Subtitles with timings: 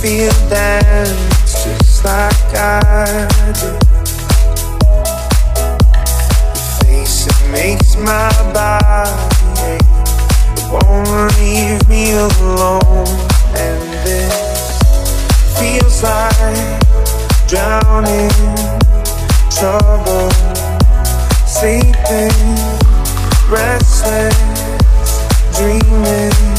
[0.00, 3.26] feel dance just like I
[3.58, 3.72] do.
[6.54, 9.10] The face it makes my body
[9.66, 9.82] ache
[10.54, 13.08] it won't leave me alone,
[13.58, 14.78] and this
[15.58, 16.80] feels like
[17.48, 18.30] drowning,
[19.50, 20.30] trouble,
[21.44, 22.38] sleeping,
[23.50, 24.36] restless,
[25.56, 26.57] dreaming.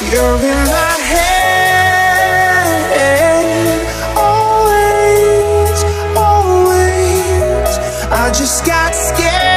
[0.00, 2.78] You're in my head.
[4.16, 5.82] Always,
[6.16, 7.78] always.
[8.08, 9.47] I just got scared.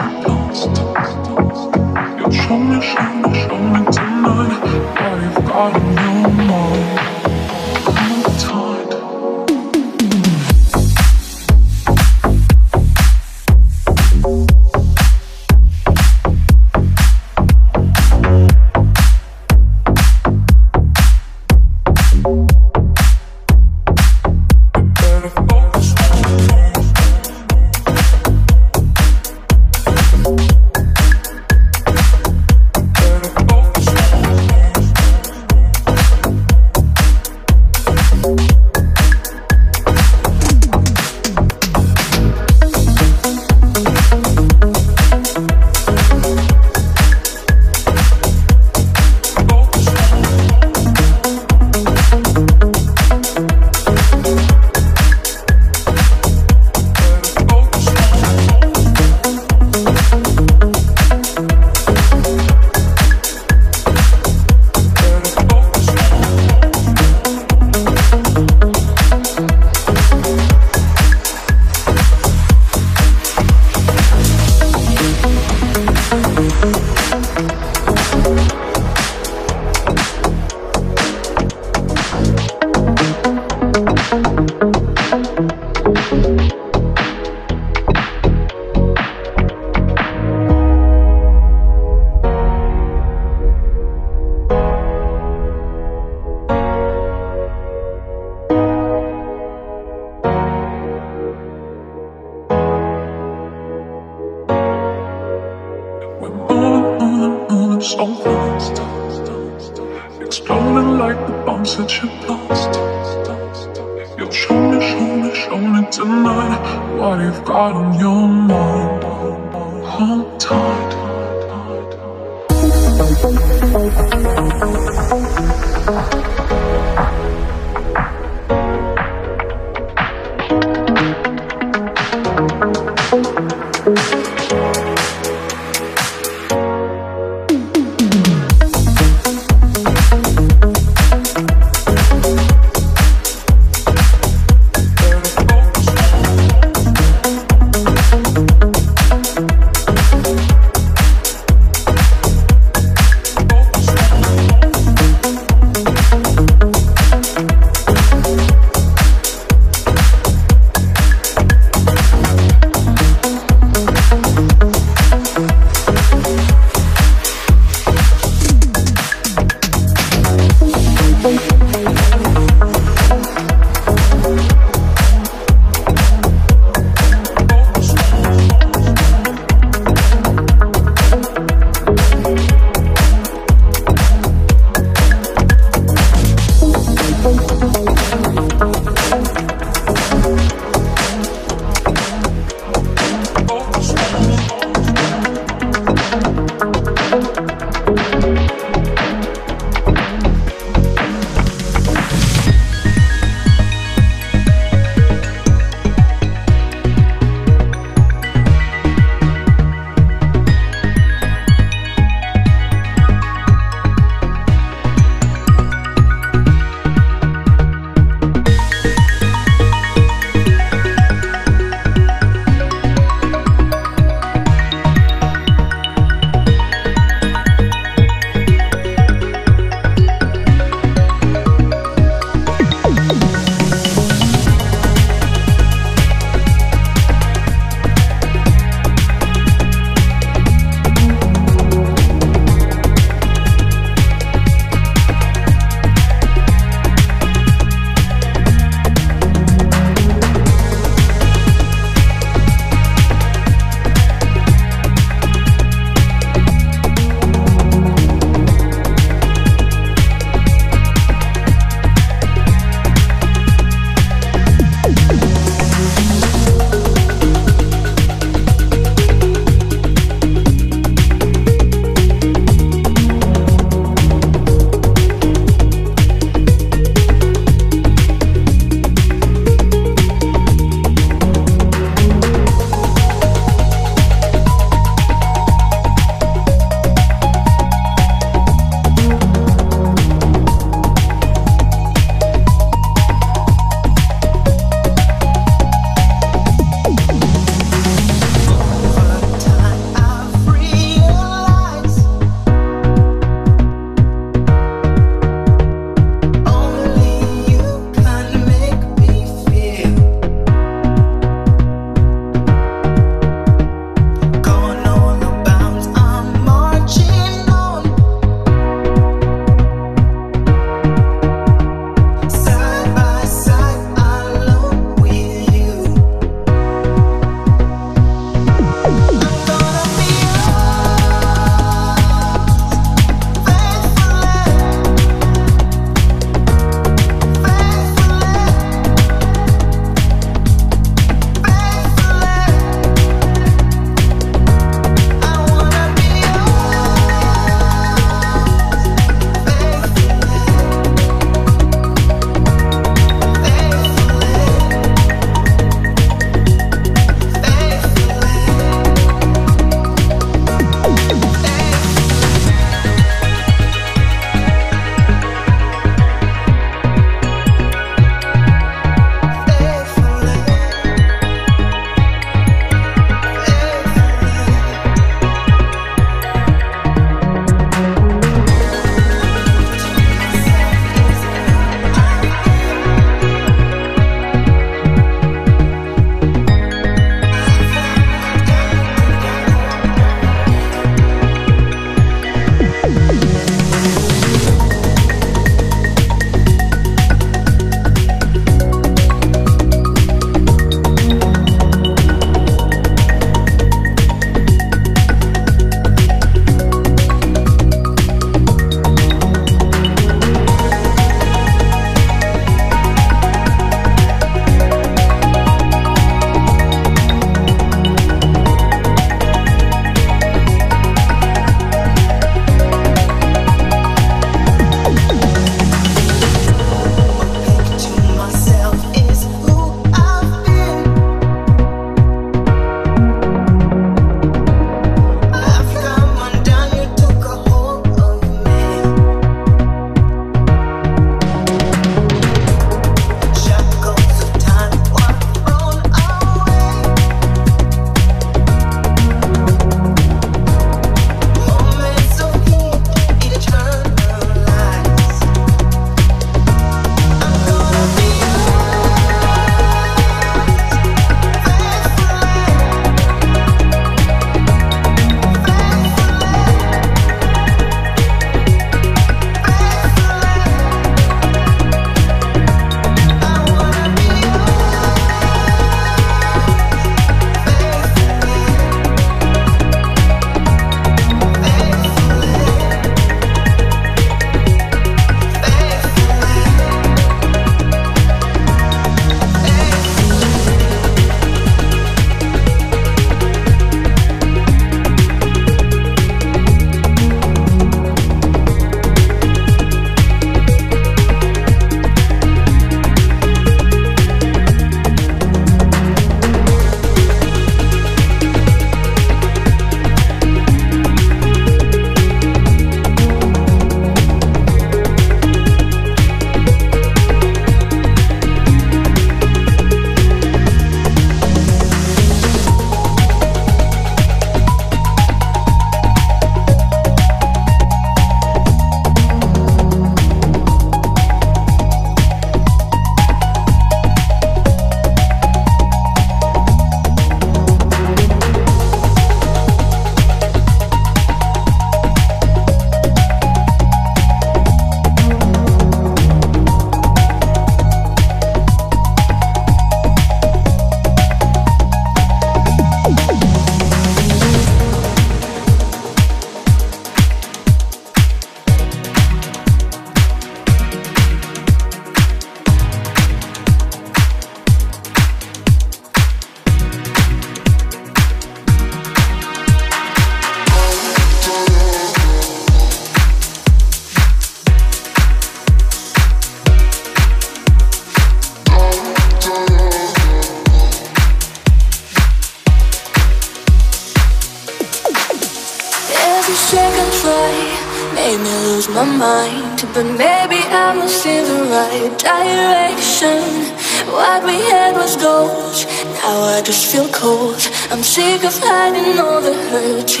[598.26, 600.00] of hiding all the hurt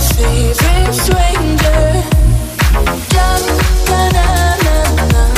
[0.00, 2.02] favorite stranger.
[3.10, 3.38] Da,
[3.86, 5.37] da, na, na, na.